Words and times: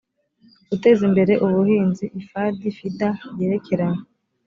guteza 0.69 1.01
imbere 1.09 1.33
ubuhinzi 1.45 2.05
ifad 2.19 2.57
fida 2.77 3.09
yerekeranye 3.39 4.03